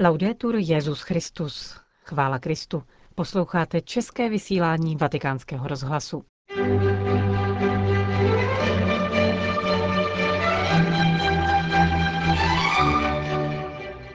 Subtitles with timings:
[0.00, 1.80] Laudetur Jezus Christus.
[2.04, 2.82] Chvála Kristu.
[3.14, 6.24] Posloucháte české vysílání Vatikánského rozhlasu.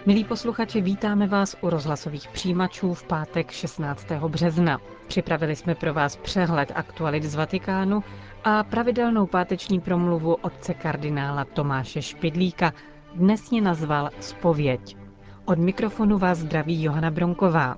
[0.05, 4.07] Milí posluchači, vítáme vás u rozhlasových přijímačů v pátek 16.
[4.11, 4.79] března.
[5.07, 8.03] Připravili jsme pro vás přehled aktualit z Vatikánu
[8.43, 12.73] a pravidelnou páteční promluvu otce kardinála Tomáše Špidlíka.
[13.15, 15.00] Dnes ji nazval Spověď.
[15.45, 17.77] Od mikrofonu vás zdraví Johana Bronková.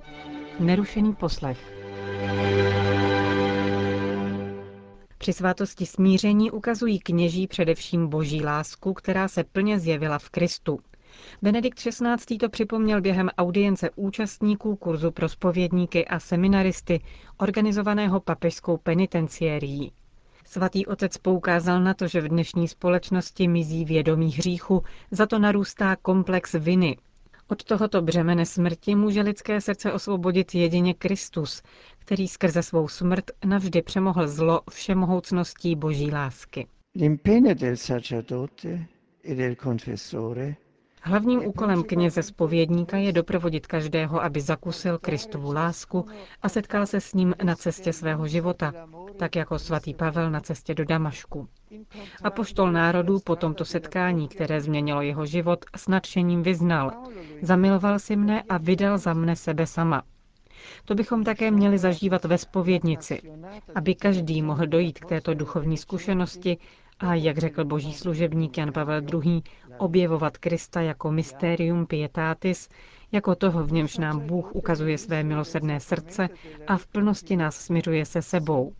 [0.60, 1.74] Nerušený poslech.
[5.18, 10.78] Při svátosti smíření ukazují kněží především boží lásku, která se plně zjevila v Kristu.
[11.42, 12.38] Benedikt XVI.
[12.40, 17.00] to připomněl během audience účastníků kurzu pro spovědníky a seminaristy,
[17.38, 19.92] organizovaného papežskou penitenciérií.
[20.44, 25.96] Svatý otec poukázal na to, že v dnešní společnosti mizí vědomí hříchu, za to narůstá
[25.96, 26.96] komplex viny.
[27.48, 31.62] Od tohoto břemene smrti může lidské srdce osvobodit jedině Kristus,
[31.98, 36.66] který skrze svou smrt navždy přemohl zlo všemohoucností boží lásky.
[36.94, 38.86] L'impegno del sacerdote
[39.24, 40.56] e del confessore
[41.06, 46.06] Hlavním úkolem kněze spovědníka je doprovodit každého, aby zakusil Kristovu lásku
[46.42, 48.72] a setkal se s ním na cestě svého života,
[49.16, 51.48] tak jako svatý Pavel na cestě do Damašku.
[52.22, 56.92] A poštol národů po tomto setkání, které změnilo jeho život, s nadšením vyznal.
[57.42, 60.02] Zamiloval si mne a vydal za mne sebe sama.
[60.84, 63.22] To bychom také měli zažívat ve spovědnici,
[63.74, 66.58] aby každý mohl dojít k této duchovní zkušenosti
[67.00, 69.42] a, jak řekl boží služebník Jan Pavel II.,
[69.78, 72.68] objevovat Krista jako mysterium pietatis,
[73.12, 76.28] jako toho, v němž nám Bůh ukazuje své milosrdné srdce
[76.66, 78.72] a v plnosti nás směřuje se sebou.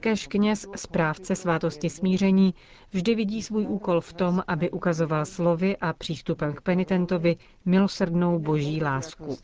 [0.00, 2.54] Kež kněz, správce svátosti smíření,
[2.92, 8.82] vždy vidí svůj úkol v tom, aby ukazoval slovy a přístupem k penitentovi milosrdnou boží
[8.82, 9.36] lásku.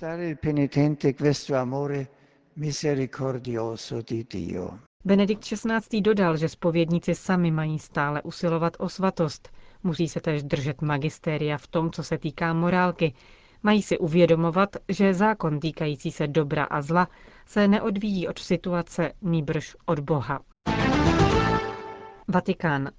[5.09, 6.01] Benedikt XVI.
[6.01, 9.49] dodal, že spovědníci sami mají stále usilovat o svatost.
[9.83, 13.15] Musí se též držet magistéria v tom, co se týká morálky.
[13.63, 17.09] Mají si uvědomovat, že zákon týkající se dobra a zla
[17.47, 20.41] se neodvíjí od situace, nýbrž od Boha.
[22.29, 22.91] Vatikán.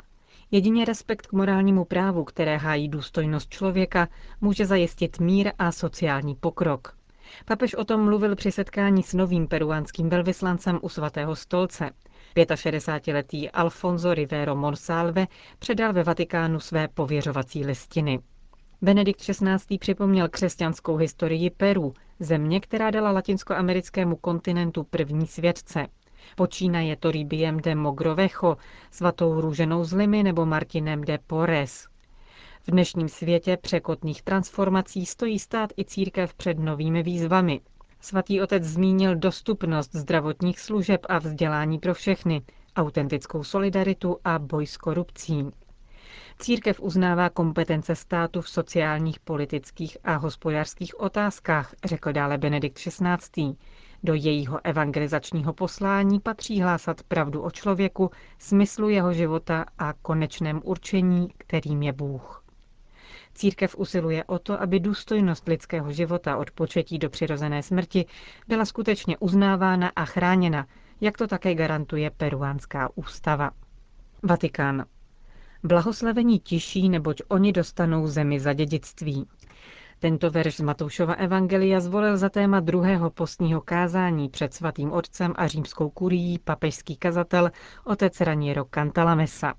[0.51, 4.07] Jedině respekt k morálnímu právu, které hájí důstojnost člověka,
[4.41, 6.98] může zajistit mír a sociální pokrok.
[7.45, 11.89] Papež o tom mluvil při setkání s novým peruánským velvyslancem u svatého stolce.
[12.35, 15.27] 65-letý Alfonso Rivero Monsalve
[15.59, 18.19] předal ve Vatikánu své pověřovací listiny.
[18.81, 19.77] Benedikt XVI.
[19.79, 25.87] připomněl křesťanskou historii Peru, země, která dala latinskoamerickému kontinentu první světce.
[26.35, 28.57] Počínaje Toribiem de Mogrovejo,
[28.91, 31.88] svatou růženou z Limy nebo Martinem de Porres.
[32.67, 37.61] V dnešním světě překotných transformací stojí stát i církev před novými výzvami.
[38.01, 42.41] Svatý otec zmínil dostupnost zdravotních služeb a vzdělání pro všechny,
[42.75, 45.45] autentickou solidaritu a boj s korupcí.
[46.39, 53.55] Církev uznává kompetence státu v sociálních, politických a hospodářských otázkách, řekl dále Benedikt XVI.
[54.03, 61.27] Do jejího evangelizačního poslání patří hlásat pravdu o člověku, smyslu jeho života a konečném určení,
[61.37, 62.43] kterým je Bůh.
[63.39, 68.05] Církev usiluje o to, aby důstojnost lidského života od početí do přirozené smrti
[68.47, 70.65] byla skutečně uznávána a chráněna,
[71.01, 73.51] jak to také garantuje peruánská ústava.
[74.23, 74.85] Vatikán.
[75.63, 79.27] Blahoslavení tiší, neboť oni dostanou zemi za dědictví.
[79.99, 85.47] Tento verš z Matoušova Evangelia zvolil za téma druhého postního kázání před svatým otcem a
[85.47, 87.51] římskou kurií papežský kazatel
[87.85, 89.53] otec Raniero Cantalamessa.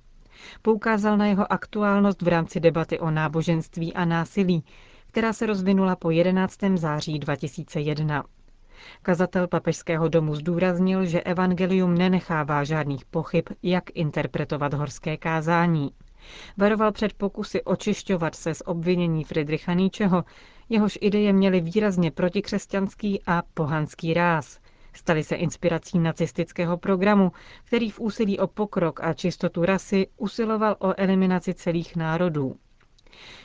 [0.63, 4.65] Poukázal na jeho aktuálnost v rámci debaty o náboženství a násilí,
[5.07, 6.57] která se rozvinula po 11.
[6.75, 8.25] září 2001.
[9.03, 15.91] Kazatel papežského domu zdůraznil, že evangelium nenechává žádných pochyb, jak interpretovat horské kázání.
[16.57, 20.25] Varoval před pokusy očišťovat se z obvinění Friedricha Nietzscheho,
[20.69, 24.60] jehož ideje měly výrazně protikřesťanský a pohanský ráz.
[24.93, 27.33] Stali se inspirací nacistického programu,
[27.65, 32.57] který v úsilí o pokrok a čistotu rasy usiloval o eliminaci celých národů.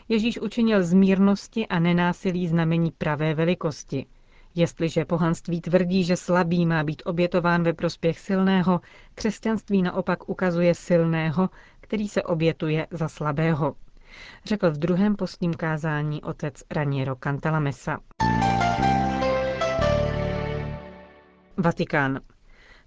[0.09, 4.05] Ježíš učinil z mírnosti a nenásilí znamení pravé velikosti.
[4.55, 8.81] Jestliže pohanství tvrdí, že slabý má být obětován ve prospěch silného,
[9.15, 11.49] křesťanství naopak ukazuje silného,
[11.81, 13.75] který se obětuje za slabého.
[14.45, 17.99] Řekl v druhém postním kázání otec Raniero Cantalamessa.
[21.57, 22.19] Vatikán.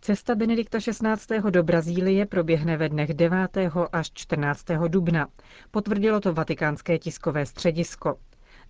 [0.01, 1.51] Cesta Benedikta XVI.
[1.51, 3.57] do Brazílie proběhne ve dnech 9.
[3.93, 4.65] až 14.
[4.89, 5.27] dubna.
[5.71, 8.19] Potvrdilo to vatikánské tiskové středisko.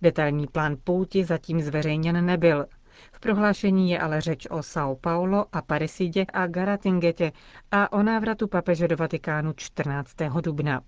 [0.01, 2.65] Detailní plán pouti zatím zveřejněn nebyl.
[3.11, 7.31] V prohlášení je ale řeč o São Paulo a Parisidě a Garatingetě
[7.71, 10.15] a o návratu papeže do Vatikánu 14.
[10.41, 10.81] dubna.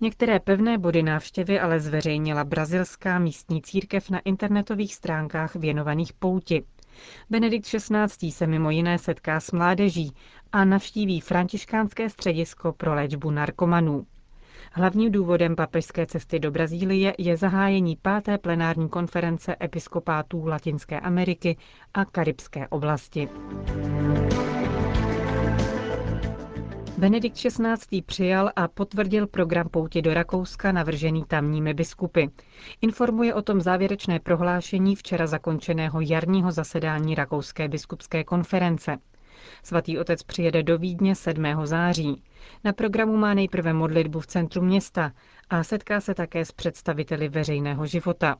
[0.00, 6.64] Některé pevné body návštěvy ale zveřejnila brazilská místní církev na internetových stránkách věnovaných pouti.
[7.30, 8.30] Benedikt XVI.
[8.32, 10.12] se mimo jiné setká s mládeží
[10.52, 14.06] a navštíví františkánské středisko pro léčbu narkomanů.
[14.74, 21.56] Hlavním důvodem papežské cesty do Brazílie je zahájení páté plenární konference episkopátů Latinské Ameriky
[21.94, 23.28] a Karibské oblasti.
[27.02, 28.02] Benedikt XVI.
[28.06, 32.24] přijal a potvrdil program pouti do Rakouska navržený tamními biskupy.
[32.80, 38.98] Informuje o tom závěrečné prohlášení včera zakončeného jarního zasedání Rakouské biskupské konference.
[39.62, 41.44] Svatý otec přijede do Vídně 7.
[41.64, 42.22] září.
[42.64, 45.12] Na programu má nejprve modlitbu v centru města
[45.50, 48.36] a setká se také s představiteli veřejného života.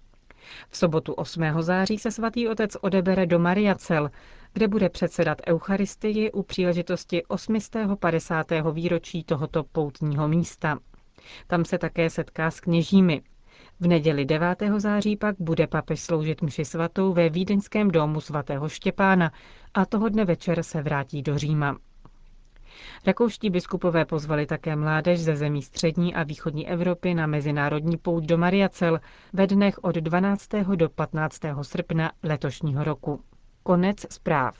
[0.69, 1.43] V sobotu 8.
[1.61, 4.11] září se svatý otec odebere do Mariacel,
[4.53, 8.47] kde bude předsedat Eucharistii u příležitosti 850.
[8.73, 10.79] výročí tohoto poutního místa.
[11.47, 13.23] Tam se také setká s kněžími.
[13.81, 14.63] V neděli 9.
[14.77, 19.33] září pak bude papež sloužit mši svatou ve vídeňském domu svatého Štěpána
[19.75, 21.77] a toho dne večer se vrátí do Říma.
[23.07, 28.39] Rakouští biskupové pozvali také mládež ze zemí střední a východní Evropy na mezinárodní pout do
[28.39, 29.01] Mariacel
[29.33, 30.49] ve dnech od 12.
[30.77, 31.41] do 15.
[31.63, 33.21] srpna letošního roku.
[33.62, 34.56] Konec zpráv.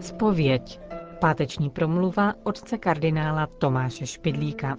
[0.00, 0.80] Spověď.
[1.20, 4.78] Páteční promluva otce kardinála Tomáše Špidlíka.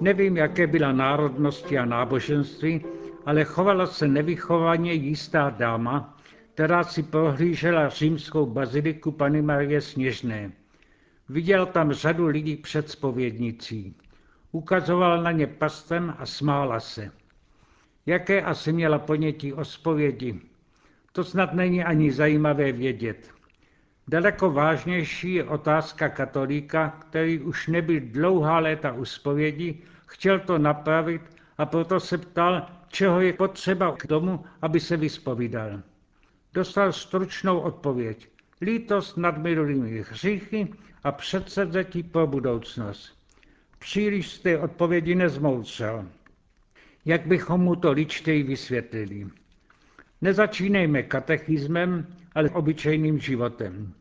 [0.00, 2.84] Nevím, jaké byla národnosti a náboženství,
[3.26, 6.16] ale chovala se nevychovaně jistá dáma,
[6.54, 10.52] která si prohlížela římskou baziliku Pany Marie Sněžné.
[11.28, 13.96] Viděl tam řadu lidí před spovědnicí.
[14.52, 17.10] Ukazoval na ně pastem a smála se.
[18.06, 20.40] Jaké asi měla ponětí o spovědi?
[21.12, 23.30] To snad není ani zajímavé vědět.
[24.08, 31.22] Daleko vážnější je otázka katolíka, který už nebyl dlouhá léta u spovědi, chtěl to napravit
[31.58, 35.82] a proto se ptal, čeho je potřeba k tomu, aby se vyspovídal.
[36.54, 38.28] Dostal stručnou odpověď.
[38.60, 40.68] Lítost nad minulými hříchy
[41.04, 43.18] a předsevzetí pro budoucnost.
[43.78, 46.08] Příliš z té odpovědi nezmoucel.
[47.04, 49.26] Jak bychom mu to ličtěji vysvětlili?
[50.20, 53.94] Nezačínejme katechismem, ale obyčejným životem.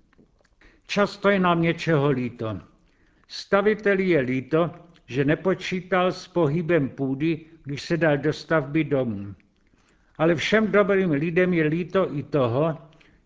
[0.88, 2.60] Často je nám něčeho líto.
[3.28, 4.72] Staviteli je líto,
[5.06, 9.36] že nepočítal s pohybem půdy, když se dal do stavby domů.
[10.22, 12.78] Ale všem dobrým lidem je líto i toho,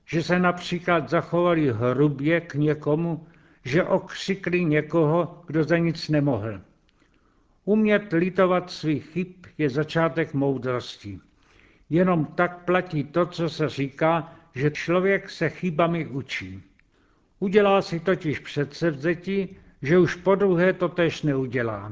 [0.06, 3.27] že se například zachovali hrubě k někomu,
[3.65, 6.62] že okřikli někoho, kdo za nic nemohl.
[7.65, 9.27] Umět litovat svých chyb
[9.57, 11.19] je začátek moudrosti.
[11.89, 16.63] Jenom tak platí to, co se říká, že člověk se chybami učí.
[17.39, 21.91] Udělá si totiž předsevzetí, že už po druhé to tež neudělá.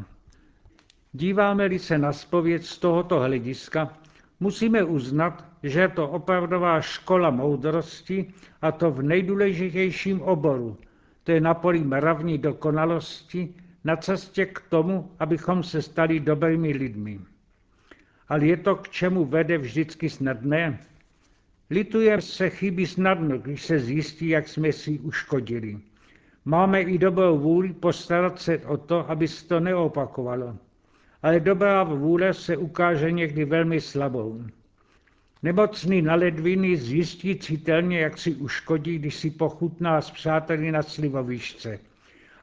[1.14, 3.98] Díváme-li se na spověď z tohoto hlediska,
[4.44, 10.78] musíme uznat, že je to opravdová škola moudrosti a to v nejdůležitějším oboru,
[11.24, 17.20] to je na poli mravní dokonalosti, na cestě k tomu, abychom se stali dobrými lidmi.
[18.28, 20.80] Ale je to k čemu vede vždycky snadné?
[21.70, 25.80] Lituje se chyby snadno, když se zjistí, jak jsme si uškodili.
[26.46, 30.56] Máme i dobrou vůli postarat se o to, aby se to neopakovalo.
[31.24, 34.44] Ale dobrá vůle se ukáže někdy velmi slabou.
[35.44, 41.80] Nemocný na ledviny zjistí citelně, jak si uškodí, když si pochutná s přáteli na slivovišce.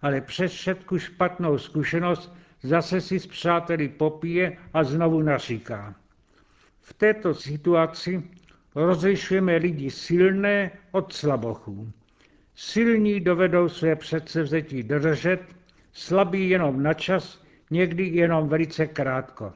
[0.03, 5.95] Ale přes všetku špatnou zkušenost zase si s přáteli popije a znovu naříká.
[6.81, 8.23] V této situaci
[8.75, 11.93] rozlišujeme lidi silné od slabochů.
[12.55, 15.41] Silní dovedou své předsevzetí dodržet,
[15.93, 17.40] slabí jenom na čas,
[17.71, 19.53] někdy jenom velice krátko.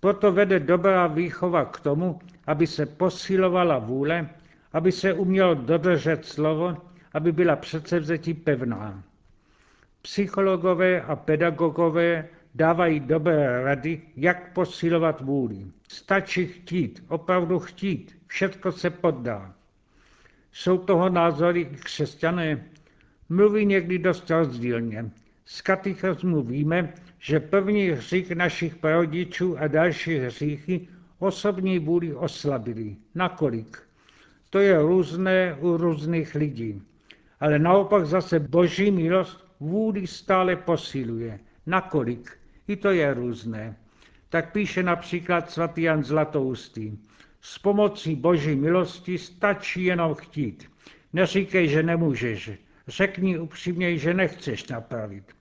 [0.00, 4.28] Proto vede dobrá výchova k tomu, aby se posilovala vůle,
[4.72, 6.76] aby se umělo dodržet slovo,
[7.12, 9.02] aby byla předsevzetí pevná.
[10.02, 15.66] Psychologové a pedagogové dávají dobré rady, jak posilovat vůli.
[15.88, 19.54] Stačí chtít, opravdu chtít, všechno se poddá.
[20.52, 22.64] Jsou toho názory i křesťané?
[23.28, 25.10] Mluví někdy dost rozdílně.
[25.44, 32.96] Z katechismu víme, že první hřích našich prarodičů a další hříchy osobní vůli oslabili.
[33.14, 33.82] Nakolik?
[34.50, 36.82] To je různé u různých lidí.
[37.40, 41.40] Ale naopak zase boží milost vůli stále posiluje.
[41.66, 42.30] Nakolik?
[42.68, 43.76] I to je různé.
[44.28, 46.98] Tak píše například svatý Jan Zlatoustý.
[47.40, 50.70] S pomocí boží milosti stačí jenom chtít.
[51.12, 52.50] Neříkej, že nemůžeš.
[52.88, 55.39] Řekni upřímně, že nechceš napravit.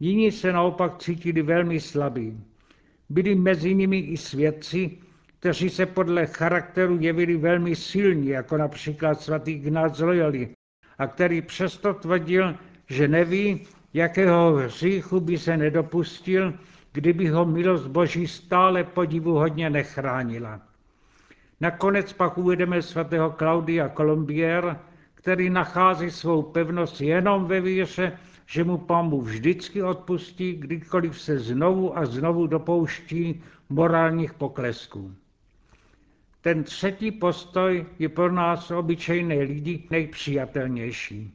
[0.00, 2.40] Jiní se naopak cítili velmi slabí.
[3.08, 4.98] Byli mezi nimi i svědci,
[5.38, 10.54] kteří se podle charakteru jevili velmi silní, jako například svatý Ignác Loyoli,
[10.98, 12.54] a který přesto tvrdil,
[12.88, 16.54] že neví, jakého hříchu by se nedopustil,
[16.92, 20.60] kdyby ho milost Boží stále podivuhodně nechránila.
[21.60, 24.78] Nakonec pak uvedeme svatého Klaudia Colombier,
[25.14, 31.38] který nachází svou pevnost jenom ve víře, že mu pán Bůh vždycky odpustí, kdykoliv se
[31.38, 35.14] znovu a znovu dopouští morálních poklesků.
[36.40, 41.32] Ten třetí postoj je pro nás obyčejné lidi nejpřijatelnější.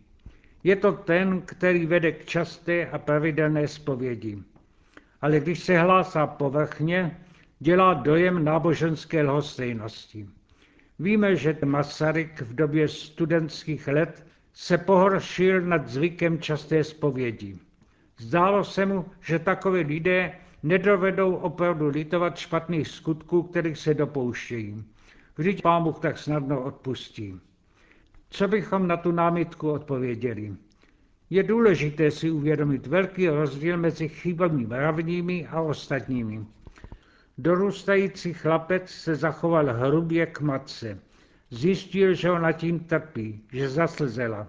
[0.63, 4.43] Je to ten, který vede k časté a pravidelné zpovědi.
[5.21, 7.19] Ale když se hlásá povrchně,
[7.59, 10.27] dělá dojem náboženské lhostejnosti.
[10.99, 17.57] Víme, že Masaryk v době studentských let se pohoršil nad zvykem časté zpovědi.
[18.17, 20.31] Zdálo se mu, že takové lidé
[20.63, 24.83] nedovedou opravdu litovat špatných skutků, kterých se dopouštějí.
[25.37, 27.39] Vždyť pán Bůh tak snadno odpustí.
[28.29, 30.53] Co bychom na tu námitku odpověděli?
[31.29, 36.45] Je důležité si uvědomit velký rozdíl mezi chybami mravními a ostatními.
[37.37, 40.99] Dorůstající chlapec se zachoval hrubě k matce.
[41.49, 44.47] Zjistil, že ona tím trpí, že zaslzela.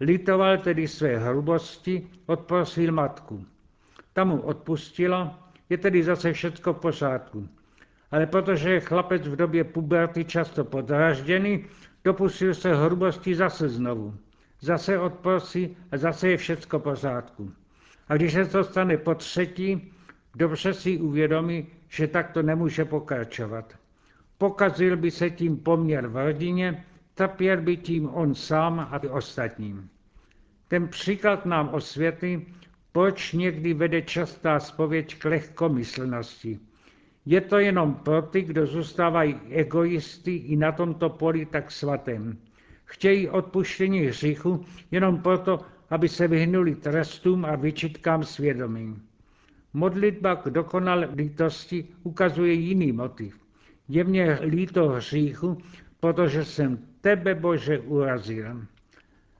[0.00, 3.46] Litoval tedy své hrubosti, odprosil matku.
[4.12, 7.48] Ta mu odpustila, je tedy zase všecko v pořádku.
[8.10, 11.64] Ale protože je chlapec v době puberty často podražděný,
[12.04, 14.14] dopustil se hrubosti zase znovu.
[14.60, 17.52] Zase odprosí a zase je všecko v pořádku.
[18.08, 19.92] A když se to stane po třetí,
[20.34, 23.77] dobře si uvědomí, že tak to nemůže pokračovat.
[24.38, 29.88] Pokazil by se tím poměr v rodině, trpěl by tím on sám a ostatním.
[30.68, 32.46] Ten příklad nám osvětlí,
[32.92, 36.58] proč někdy vede častá spověď k lehkomyslnosti.
[37.26, 42.38] Je to jenom pro ty, kdo zůstávají egoisty i na tomto poli tak svatém.
[42.84, 49.02] Chtějí odpuštění hříchu jenom proto, aby se vyhnuli trestům a vyčitkám svědomí.
[49.72, 53.47] Modlitba k dokonalé lítosti ukazuje jiný motiv.
[53.88, 55.58] Je mě líto hříchu,
[56.00, 58.62] protože jsem tebe, Bože, urazil.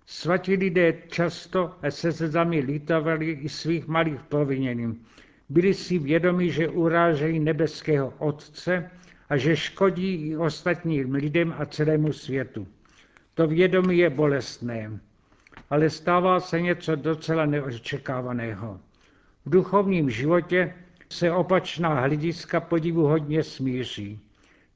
[0.07, 5.01] Svatí lidé často se zami lítovali i svých malých provinění.
[5.49, 8.91] Byli si vědomi, že urážejí nebeského Otce
[9.29, 12.69] a že škodí i ostatním lidem a celému světu.
[13.35, 15.01] To vědomí je bolestné,
[15.71, 18.81] ale stává se něco docela neočekávaného.
[19.47, 20.75] V duchovním životě
[21.09, 24.21] se opačná hlediska podivu hodně smíří.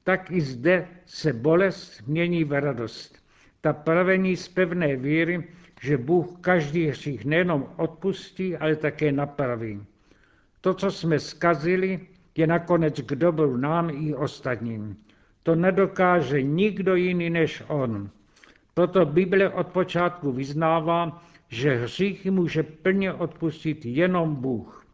[0.03, 3.23] Tak i zde se bolest mění v radost.
[3.61, 5.43] Ta pravení z pevné víry,
[5.81, 9.85] že Bůh každý hřích nejenom odpustí, ale také napraví.
[10.61, 11.99] To, co jsme skazili,
[12.35, 14.97] je nakonec k dobru nám i ostatním.
[15.43, 18.09] To nedokáže nikdo jiný než On.
[18.73, 24.85] Proto Bible od počátku vyznává, že hříchy může plně odpustit jenom Bůh.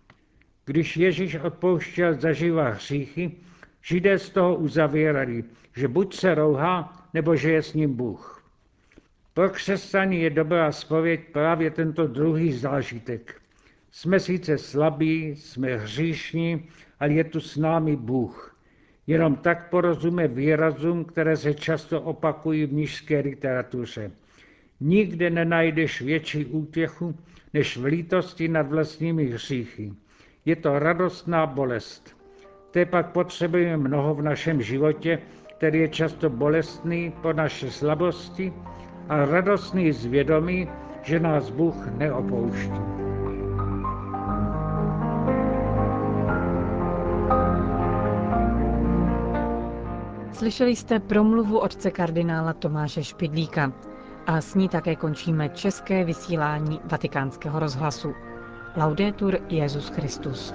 [0.66, 3.32] Když Ježíš odpouštěl zaživa hříchy,
[3.84, 5.44] Židé z toho uzavírali,
[5.76, 8.44] že buď se rouhá, nebo že je s ním Bůh.
[9.34, 13.42] Pro křesťany je dobrá spověď právě tento druhý zážitek.
[13.92, 16.70] Jsme sice slabí, jsme hříšní,
[17.00, 18.58] ale je tu s námi Bůh.
[19.08, 24.12] Jenom tak porozume výrazům, které se často opakují v nížské literatuře.
[24.80, 27.16] Nikde nenajdeš větší útěchu,
[27.54, 29.94] než v lítosti nad vlastními hříchy.
[30.46, 32.19] Je to radostná bolest.
[32.72, 35.20] To pak potřebujeme mnoho v našem životě,
[35.58, 38.54] který je často bolestný po naše slabosti
[39.10, 40.70] a radostný z vědomí,
[41.04, 42.82] že nás Bůh neopouští.
[50.34, 53.74] Slyšeli jste promluvu otce kardinála Tomáše Špidlíka
[54.28, 58.14] a s ní také končíme české vysílání vatikánského rozhlasu.
[58.78, 60.54] Laudetur Jezus Christus.